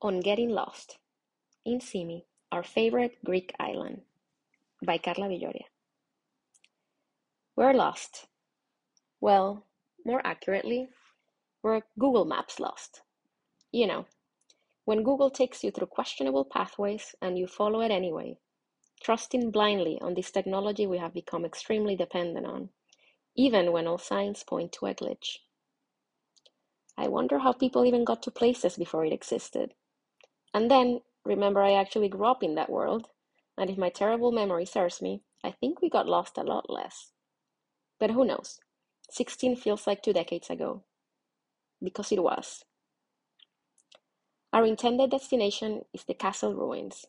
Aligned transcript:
On 0.00 0.20
Getting 0.20 0.50
Lost 0.50 0.98
in 1.64 1.80
Symi, 1.80 2.22
Our 2.52 2.62
Favorite 2.62 3.18
Greek 3.24 3.52
Island 3.58 4.02
by 4.80 4.96
Carla 4.96 5.26
Villoria. 5.26 5.64
We're 7.56 7.72
lost. 7.72 8.28
Well, 9.20 9.64
more 10.06 10.24
accurately, 10.24 10.88
we're 11.64 11.82
Google 11.98 12.24
Maps 12.24 12.60
lost. 12.60 13.02
You 13.72 13.88
know, 13.88 14.06
when 14.84 15.02
Google 15.02 15.30
takes 15.30 15.64
you 15.64 15.72
through 15.72 15.88
questionable 15.88 16.44
pathways 16.44 17.16
and 17.20 17.36
you 17.36 17.48
follow 17.48 17.80
it 17.80 17.90
anyway, 17.90 18.38
trusting 19.02 19.50
blindly 19.50 20.00
on 20.00 20.14
this 20.14 20.30
technology 20.30 20.86
we 20.86 20.98
have 20.98 21.12
become 21.12 21.44
extremely 21.44 21.96
dependent 21.96 22.46
on, 22.46 22.68
even 23.34 23.72
when 23.72 23.88
all 23.88 23.98
signs 23.98 24.44
point 24.44 24.70
to 24.74 24.86
a 24.86 24.94
glitch. 24.94 25.38
I 26.96 27.08
wonder 27.08 27.40
how 27.40 27.52
people 27.52 27.84
even 27.84 28.04
got 28.04 28.22
to 28.22 28.30
places 28.30 28.76
before 28.76 29.04
it 29.04 29.12
existed. 29.12 29.74
And 30.58 30.68
then, 30.68 31.02
remember 31.24 31.62
I 31.62 31.74
actually 31.74 32.08
grew 32.08 32.26
up 32.26 32.42
in 32.42 32.56
that 32.56 32.68
world, 32.68 33.10
and 33.56 33.70
if 33.70 33.78
my 33.78 33.90
terrible 33.90 34.32
memory 34.32 34.64
serves 34.64 35.00
me, 35.00 35.22
I 35.44 35.52
think 35.52 35.80
we 35.80 35.88
got 35.88 36.08
lost 36.08 36.36
a 36.36 36.42
lot 36.42 36.68
less. 36.68 37.12
But 38.00 38.10
who 38.10 38.24
knows? 38.24 38.58
16 39.08 39.54
feels 39.54 39.86
like 39.86 40.02
two 40.02 40.12
decades 40.12 40.50
ago. 40.50 40.82
Because 41.80 42.10
it 42.10 42.24
was. 42.24 42.64
Our 44.52 44.64
intended 44.64 45.12
destination 45.12 45.84
is 45.94 46.02
the 46.02 46.12
castle 46.12 46.56
ruins. 46.56 47.06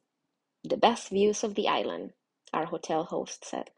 The 0.63 0.77
best 0.77 1.09
views 1.09 1.44
of 1.44 1.55
the 1.55 1.67
island, 1.67 2.13
our 2.53 2.66
hotel 2.66 3.05
host 3.05 3.44
said. 3.44 3.72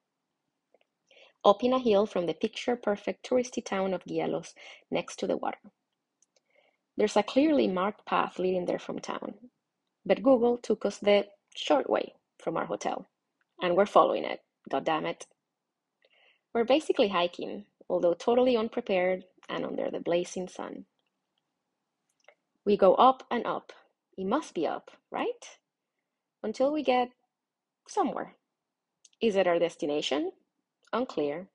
Up 1.45 1.63
in 1.63 1.71
a 1.71 1.79
hill 1.79 2.05
from 2.05 2.25
the 2.25 2.33
picture 2.33 2.75
perfect 2.75 3.25
touristy 3.25 3.63
town 3.63 3.93
of 3.93 4.03
Gialos 4.03 4.53
next 4.91 5.15
to 5.19 5.27
the 5.27 5.37
water. 5.37 5.71
There's 6.97 7.15
a 7.15 7.23
clearly 7.23 7.69
marked 7.69 8.05
path 8.05 8.37
leading 8.37 8.65
there 8.65 8.77
from 8.77 8.99
town, 8.99 9.35
but 10.05 10.23
Google 10.23 10.57
took 10.57 10.85
us 10.85 10.97
the 10.97 11.27
short 11.55 11.89
way 11.89 12.15
from 12.41 12.57
our 12.57 12.65
hotel, 12.65 13.07
and 13.61 13.75
we're 13.75 13.85
following 13.85 14.23
it, 14.23 14.41
god 14.69 14.85
damn 14.85 15.05
it. 15.05 15.27
We're 16.53 16.65
basically 16.65 17.09
hiking, 17.09 17.65
although 17.89 18.13
totally 18.13 18.57
unprepared 18.57 19.25
and 19.49 19.65
under 19.65 19.89
the 19.91 19.99
blazing 19.99 20.47
sun. 20.47 20.85
We 22.65 22.77
go 22.77 22.95
up 22.95 23.23
and 23.31 23.45
up. 23.45 23.73
It 24.17 24.27
must 24.27 24.53
be 24.53 24.67
up, 24.67 24.91
right? 25.11 25.57
Until 26.43 26.73
we 26.73 26.83
get 26.83 27.09
somewhere. 27.87 28.35
Is 29.21 29.35
it 29.35 29.47
our 29.47 29.59
destination? 29.59 30.31
Unclear, 30.93 31.47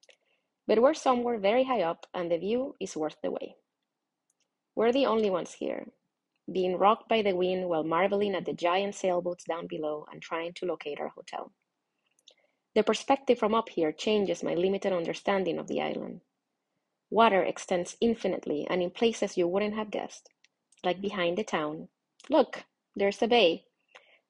but 0.67 0.81
we're 0.81 0.95
somewhere 0.95 1.39
very 1.39 1.65
high 1.65 1.83
up 1.83 2.07
and 2.15 2.31
the 2.31 2.39
view 2.39 2.75
is 2.81 2.97
worth 2.97 3.17
the 3.23 3.31
way. 3.31 3.57
We're 4.75 4.93
the 4.93 5.07
only 5.07 5.31
ones 5.31 5.55
here, 5.55 5.87
being 6.51 6.77
rocked 6.77 7.09
by 7.09 7.23
the 7.23 7.35
wind 7.35 7.69
while 7.69 7.85
marveling 7.85 8.35
at 8.35 8.45
the 8.45 8.53
giant 8.53 8.95
sailboats 8.95 9.45
down 9.45 9.67
below 9.67 10.07
and 10.11 10.23
trying 10.23 10.53
to 10.55 10.67
locate 10.67 11.01
our 11.01 11.09
hotel. 11.09 11.53
The 12.75 12.83
perspective 12.83 13.39
from 13.39 13.55
up 13.55 13.69
here 13.69 13.93
changes 13.93 14.43
my 14.43 14.55
limited 14.55 14.93
understanding 14.93 15.59
of 15.59 15.67
the 15.67 15.81
island. 15.81 16.21
Water 17.11 17.43
extends 17.43 17.97
infinitely 18.01 18.67
and 18.69 18.83
in 18.83 18.91
places 18.91 19.37
you 19.37 19.49
wouldn't 19.49 19.75
have 19.75 19.91
guessed, 19.91 20.29
like 20.85 21.01
behind 21.01 21.39
the 21.39 21.45
town. 21.45 21.89
Look, 22.29 22.65
there's 22.95 23.23
a 23.23 23.29
bay, 23.29 23.67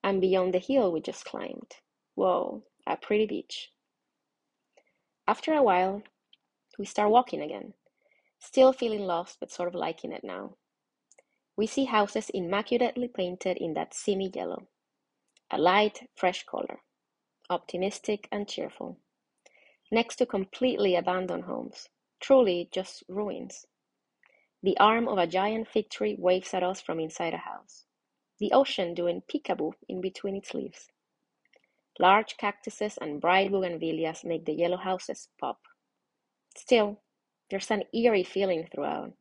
and 0.03 0.21
beyond 0.21 0.55
the 0.55 0.59
hill 0.59 0.93
we 0.93 1.01
just 1.01 1.25
climbed. 1.25 1.77
Whoa, 2.15 2.63
a 2.87 2.97
pretty 2.97 3.27
beach. 3.27 3.73
After 5.27 5.55
a 5.55 5.63
while, 5.63 6.03
we 6.79 6.85
start 6.85 7.11
walking 7.11 7.41
again, 7.41 7.75
Still 8.39 8.73
feeling 8.73 9.07
lost, 9.07 9.41
but 9.41 9.51
sort 9.51 9.69
of 9.69 9.75
liking 9.75 10.13
it 10.13 10.23
now. 10.23 10.57
We 11.57 11.67
see 11.67 11.87
houses 11.87 12.31
immaculately 12.31 13.09
painted 13.09 13.57
in 13.57 13.75
that 13.75 13.95
semi 13.95 14.29
yellow. 14.29 14.69
A 15.51 15.59
light, 15.59 16.09
fresh 16.15 16.45
color. 16.45 16.81
Optimistic 17.49 18.29
and 18.31 18.49
cheerful. 18.49 18.99
Next 19.91 20.17
to 20.17 20.27
completely 20.27 20.97
abandoned 20.97 21.45
homes. 21.45 21.89
Truly 22.21 22.69
just 22.73 23.05
ruins. 23.09 23.67
The 24.63 24.77
arm 24.79 25.09
of 25.09 25.17
a 25.17 25.27
giant 25.27 25.69
fig 25.69 25.89
tree 25.91 26.17
waves 26.19 26.53
at 26.53 26.63
us 26.63 26.81
from 26.81 27.01
inside 27.01 27.35
a 27.35 27.39
house. 27.39 27.85
The 28.39 28.53
ocean 28.53 28.95
doing 28.95 29.23
peekaboo 29.23 29.73
in 29.89 30.01
between 30.01 30.37
its 30.37 30.53
leaves. 30.53 30.89
Large 31.99 32.37
cactuses 32.37 32.99
and 32.99 33.21
bright 33.21 33.51
bougainvilleas 33.51 34.25
make 34.25 34.45
the 34.45 34.53
yellow 34.53 34.77
houses 34.77 35.29
pop. 35.39 35.61
Still, 36.55 37.01
there's 37.49 37.71
an 37.71 37.85
eerie 37.95 38.25
feeling 38.25 38.69
throughout. 38.71 39.13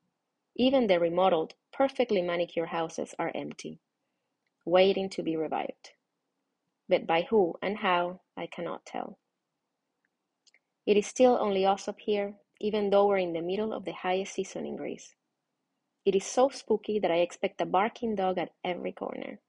Even 0.57 0.87
the 0.87 0.99
remodeled, 0.99 1.53
perfectly 1.73 2.21
manicured 2.21 2.69
houses 2.69 3.13
are 3.19 3.31
empty, 3.35 3.79
waiting 4.63 5.09
to 5.09 5.21
be 5.21 5.35
revived. 5.35 5.91
But 6.87 7.05
by 7.05 7.23
who 7.23 7.55
and 7.61 7.77
how, 7.77 8.21
I 8.37 8.47
cannot 8.47 8.85
tell. 8.85 9.19
It 10.85 10.95
is 10.95 11.07
still 11.07 11.37
only 11.41 11.65
us 11.65 11.87
up 11.87 11.99
here, 11.99 12.35
even 12.61 12.89
though 12.89 13.07
we're 13.07 13.17
in 13.17 13.33
the 13.33 13.41
middle 13.41 13.73
of 13.73 13.83
the 13.83 13.91
highest 13.91 14.35
season 14.35 14.65
in 14.65 14.77
Greece. 14.77 15.15
It 16.05 16.15
is 16.15 16.25
so 16.25 16.49
spooky 16.49 16.99
that 16.99 17.11
I 17.11 17.17
expect 17.17 17.59
a 17.59 17.65
barking 17.65 18.15
dog 18.15 18.37
at 18.37 18.53
every 18.63 18.91
corner. 18.91 19.39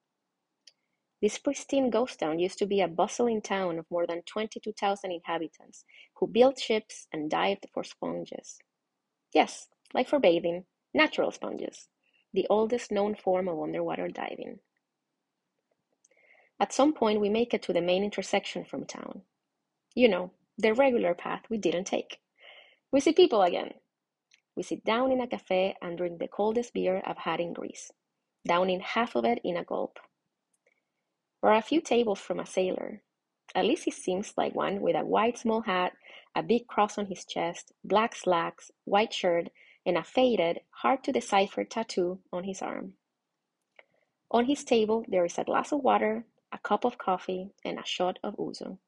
This 1.22 1.38
pristine 1.38 1.90
ghost 1.90 2.18
town 2.18 2.38
used 2.38 2.58
to 2.58 2.66
be 2.66 2.80
a 2.80 2.88
bustling 2.88 3.42
town 3.42 3.78
of 3.78 3.90
more 3.90 4.06
than 4.06 4.22
22,000 4.22 5.12
inhabitants 5.12 5.84
who 6.16 6.26
built 6.26 6.58
ships 6.58 7.06
and 7.12 7.30
dived 7.30 7.66
for 7.72 7.84
sponges. 7.84 8.58
Yes, 9.32 9.68
like 9.94 10.08
for 10.08 10.18
bathing, 10.18 10.64
natural 10.96 11.30
sponges, 11.30 11.88
the 12.32 12.46
oldest 12.48 12.90
known 12.90 13.14
form 13.14 13.48
of 13.48 13.60
underwater 13.60 14.08
diving. 14.08 14.58
At 16.58 16.72
some 16.72 16.94
point, 16.94 17.20
we 17.20 17.28
make 17.28 17.52
it 17.52 17.62
to 17.64 17.72
the 17.72 17.82
main 17.82 18.02
intersection 18.02 18.64
from 18.64 18.86
town. 18.86 19.22
You 19.94 20.08
know, 20.08 20.32
the 20.56 20.72
regular 20.72 21.14
path 21.14 21.42
we 21.50 21.58
didn't 21.58 21.84
take. 21.84 22.18
We 22.90 23.00
see 23.00 23.12
people 23.12 23.42
again. 23.42 23.74
We 24.56 24.62
sit 24.62 24.84
down 24.84 25.12
in 25.12 25.20
a 25.20 25.26
cafe 25.26 25.76
and 25.82 25.98
drink 25.98 26.18
the 26.18 26.28
coldest 26.28 26.72
beer 26.72 27.02
I've 27.04 27.18
had 27.18 27.40
in 27.40 27.52
Greece, 27.52 27.90
downing 28.46 28.80
half 28.80 29.14
of 29.14 29.26
it 29.26 29.38
in 29.44 29.58
a 29.58 29.64
gulp. 29.64 29.98
We're 31.42 31.52
a 31.52 31.60
few 31.60 31.82
tables 31.82 32.20
from 32.20 32.40
a 32.40 32.46
sailor. 32.46 33.02
At 33.54 33.66
least 33.66 33.84
he 33.84 33.90
seems 33.90 34.32
like 34.36 34.54
one 34.54 34.80
with 34.80 34.96
a 34.96 35.04
white 35.04 35.38
small 35.38 35.60
hat, 35.60 35.92
a 36.34 36.42
big 36.42 36.66
cross 36.66 36.96
on 36.96 37.06
his 37.06 37.26
chest, 37.26 37.72
black 37.84 38.16
slacks, 38.16 38.70
white 38.84 39.12
shirt, 39.12 39.48
and 39.86 39.96
a 39.96 40.02
faded, 40.02 40.60
hard 40.82 41.02
to 41.04 41.12
decipher 41.12 41.64
tattoo 41.64 42.18
on 42.32 42.44
his 42.44 42.60
arm. 42.60 42.94
On 44.30 44.44
his 44.44 44.64
table 44.64 45.04
there 45.08 45.24
is 45.24 45.38
a 45.38 45.44
glass 45.44 45.72
of 45.72 45.82
water, 45.82 46.26
a 46.52 46.58
cup 46.58 46.84
of 46.84 46.98
coffee, 46.98 47.52
and 47.64 47.78
a 47.78 47.86
shot 47.86 48.18
of 48.22 48.36
ouzo. 48.36 48.78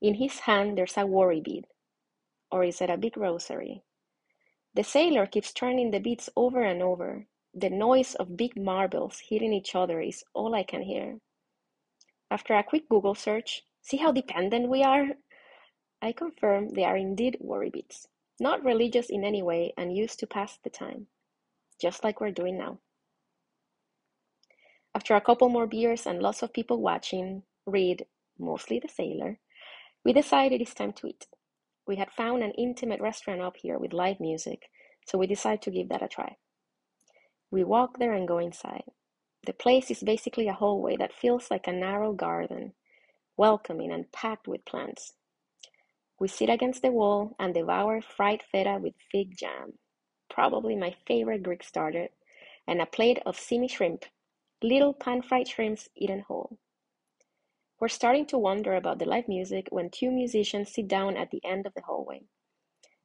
In 0.00 0.14
his 0.14 0.40
hand 0.40 0.76
there's 0.76 0.96
a 0.98 1.06
worry 1.06 1.40
bead. 1.40 1.66
Or 2.50 2.62
is 2.62 2.80
it 2.82 2.90
a 2.90 2.98
big 2.98 3.16
rosary? 3.16 3.82
The 4.74 4.84
sailor 4.84 5.26
keeps 5.26 5.52
turning 5.52 5.90
the 5.90 6.00
beads 6.00 6.28
over 6.36 6.62
and 6.62 6.82
over, 6.82 7.26
the 7.54 7.68
noise 7.68 8.14
of 8.14 8.36
big 8.36 8.56
marbles 8.56 9.20
hitting 9.28 9.52
each 9.52 9.74
other 9.74 10.00
is 10.00 10.24
all 10.32 10.54
I 10.54 10.62
can 10.62 10.82
hear. 10.82 11.20
After 12.30 12.54
a 12.54 12.64
quick 12.64 12.88
Google 12.88 13.14
search, 13.14 13.62
see 13.82 13.98
how 13.98 14.12
dependent 14.12 14.70
we 14.70 14.82
are? 14.82 15.08
I 16.00 16.12
confirm 16.12 16.70
they 16.70 16.84
are 16.84 16.96
indeed 16.96 17.36
worry 17.40 17.68
beads, 17.68 18.08
not 18.40 18.64
religious 18.64 19.10
in 19.10 19.24
any 19.24 19.42
way 19.42 19.72
and 19.76 19.96
used 19.96 20.18
to 20.20 20.26
pass 20.26 20.58
the 20.62 20.70
time, 20.70 21.06
just 21.80 22.04
like 22.04 22.20
we're 22.20 22.30
doing 22.30 22.58
now. 22.58 22.78
After 24.94 25.14
a 25.14 25.20
couple 25.20 25.48
more 25.48 25.66
beers 25.66 26.06
and 26.06 26.20
lots 26.20 26.42
of 26.42 26.52
people 26.52 26.80
watching, 26.82 27.44
read, 27.66 28.06
mostly 28.38 28.78
the 28.78 28.88
sailor, 28.88 29.38
we 30.04 30.12
decided 30.12 30.60
it's 30.60 30.74
time 30.74 30.92
to 30.94 31.06
eat. 31.06 31.26
We 31.86 31.96
had 31.96 32.10
found 32.10 32.42
an 32.42 32.52
intimate 32.52 33.00
restaurant 33.00 33.40
up 33.40 33.56
here 33.56 33.78
with 33.78 33.92
live 33.92 34.20
music, 34.20 34.68
so 35.06 35.18
we 35.18 35.26
decided 35.26 35.62
to 35.62 35.70
give 35.70 35.88
that 35.88 36.02
a 36.02 36.08
try. 36.08 36.36
We 37.50 37.64
walk 37.64 37.98
there 37.98 38.12
and 38.12 38.28
go 38.28 38.38
inside. 38.38 38.84
The 39.46 39.52
place 39.52 39.90
is 39.90 40.02
basically 40.02 40.48
a 40.48 40.52
hallway 40.52 40.96
that 40.96 41.12
feels 41.12 41.50
like 41.50 41.66
a 41.66 41.72
narrow 41.72 42.12
garden, 42.12 42.74
welcoming 43.36 43.90
and 43.90 44.10
packed 44.12 44.46
with 44.46 44.64
plants. 44.64 45.14
We 46.18 46.28
sit 46.28 46.48
against 46.48 46.82
the 46.82 46.92
wall 46.92 47.34
and 47.38 47.52
devour 47.52 48.00
fried 48.00 48.42
feta 48.42 48.78
with 48.80 48.94
fig 49.10 49.36
jam, 49.36 49.78
probably 50.30 50.76
my 50.76 50.94
favorite 51.06 51.42
Greek 51.42 51.62
starter, 51.62 52.08
and 52.66 52.80
a 52.80 52.86
plate 52.86 53.18
of 53.26 53.36
Symi 53.36 53.68
shrimp, 53.68 54.04
little 54.62 54.94
pan-fried 54.94 55.48
shrimps 55.48 55.88
eaten 55.96 56.20
whole. 56.20 56.58
We're 57.80 57.88
starting 57.88 58.26
to 58.26 58.38
wonder 58.38 58.74
about 58.74 59.00
the 59.00 59.06
live 59.06 59.26
music 59.26 59.66
when 59.70 59.90
two 59.90 60.10
musicians 60.12 60.72
sit 60.72 60.86
down 60.86 61.16
at 61.16 61.30
the 61.32 61.44
end 61.44 61.66
of 61.66 61.74
the 61.74 61.82
hallway. 61.82 62.22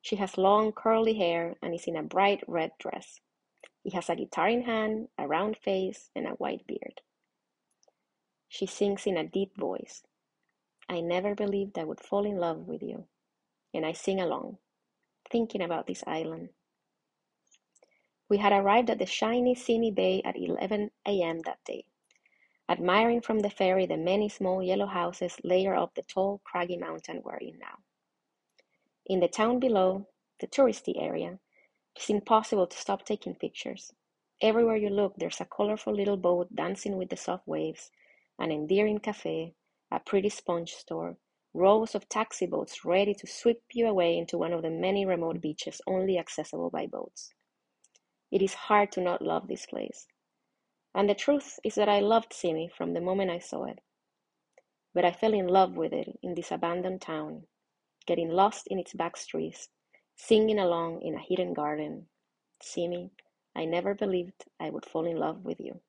She 0.01 0.17
has 0.17 0.37
long 0.37 0.71
curly 0.71 1.15
hair 1.15 1.55
and 1.61 1.73
is 1.73 1.87
in 1.87 1.95
a 1.95 2.03
bright 2.03 2.43
red 2.47 2.71
dress. 2.77 3.19
He 3.83 3.89
has 3.91 4.09
a 4.09 4.15
guitar 4.15 4.47
in 4.47 4.63
hand, 4.63 5.07
a 5.17 5.27
round 5.27 5.57
face, 5.57 6.11
and 6.15 6.27
a 6.27 6.31
white 6.31 6.67
beard. 6.67 7.01
She 8.47 8.65
sings 8.65 9.07
in 9.07 9.17
a 9.17 9.27
deep 9.27 9.57
voice. 9.57 10.03
I 10.89 11.01
never 11.01 11.35
believed 11.35 11.77
I 11.77 11.83
would 11.83 11.99
fall 11.99 12.25
in 12.25 12.37
love 12.37 12.67
with 12.67 12.81
you. 12.81 13.05
And 13.73 13.85
I 13.85 13.91
sing 13.91 14.19
along, 14.19 14.57
thinking 15.29 15.61
about 15.61 15.87
this 15.87 16.03
island. 16.07 16.49
We 18.29 18.37
had 18.37 18.53
arrived 18.53 18.89
at 18.89 18.99
the 18.99 19.05
shiny 19.05 19.55
Symi 19.55 19.93
Bay 19.93 20.21
at 20.23 20.37
11 20.37 20.91
a.m. 21.05 21.39
that 21.45 21.63
day, 21.65 21.85
admiring 22.69 23.21
from 23.21 23.39
the 23.39 23.49
ferry 23.49 23.85
the 23.85 23.97
many 23.97 24.29
small 24.29 24.61
yellow 24.61 24.87
houses 24.87 25.37
layer 25.43 25.75
up 25.75 25.95
the 25.95 26.01
tall, 26.01 26.41
craggy 26.43 26.77
mountain 26.77 27.21
we're 27.23 27.37
in 27.37 27.57
now. 27.59 27.79
In 29.05 29.21
the 29.21 29.29
town 29.29 29.59
below, 29.59 30.07
the 30.39 30.47
touristy 30.47 31.01
area, 31.01 31.39
it's 31.95 32.09
impossible 32.09 32.67
to 32.67 32.77
stop 32.77 33.05
taking 33.05 33.35
pictures. 33.35 33.93
Everywhere 34.41 34.75
you 34.75 34.89
look, 34.89 35.15
there's 35.17 35.41
a 35.41 35.45
colorful 35.45 35.93
little 35.93 36.17
boat 36.17 36.53
dancing 36.53 36.97
with 36.97 37.09
the 37.09 37.17
soft 37.17 37.47
waves, 37.47 37.91
an 38.37 38.51
endearing 38.51 38.99
cafe, 38.99 39.53
a 39.91 39.99
pretty 39.99 40.29
sponge 40.29 40.73
store, 40.73 41.17
rows 41.53 41.95
of 41.95 42.09
taxi 42.09 42.45
boats 42.45 42.85
ready 42.85 43.13
to 43.13 43.27
sweep 43.27 43.61
you 43.73 43.87
away 43.87 44.17
into 44.17 44.37
one 44.37 44.53
of 44.53 44.61
the 44.61 44.69
many 44.69 45.05
remote 45.05 45.41
beaches 45.41 45.81
only 45.87 46.17
accessible 46.17 46.69
by 46.69 46.85
boats. 46.85 47.33
It 48.31 48.41
is 48.41 48.53
hard 48.53 48.91
to 48.93 49.01
not 49.01 49.21
love 49.21 49.47
this 49.47 49.65
place. 49.65 50.07
And 50.93 51.09
the 51.09 51.15
truth 51.15 51.59
is 51.63 51.75
that 51.75 51.89
I 51.89 51.99
loved 51.99 52.31
Symi 52.31 52.71
from 52.71 52.93
the 52.93 53.01
moment 53.01 53.31
I 53.31 53.39
saw 53.39 53.65
it. 53.65 53.79
But 54.93 55.05
I 55.05 55.11
fell 55.11 55.33
in 55.33 55.47
love 55.47 55.77
with 55.77 55.93
it 55.93 56.19
in 56.21 56.33
this 56.33 56.51
abandoned 56.51 57.01
town, 57.01 57.43
getting 58.05 58.29
lost 58.29 58.67
in 58.67 58.79
its 58.79 58.93
back 58.93 59.15
streets, 59.15 59.69
singing 60.15 60.59
along 60.59 61.01
in 61.01 61.15
a 61.15 61.19
hidden 61.21 61.53
garden. 61.53 62.07
Symi, 62.61 63.11
I 63.55 63.65
never 63.65 63.93
believed 63.93 64.45
I 64.59 64.69
would 64.69 64.85
fall 64.85 65.05
in 65.05 65.17
love 65.17 65.45
with 65.45 65.59
you. 65.59 65.79